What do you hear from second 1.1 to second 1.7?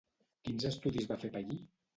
va fer Pallí?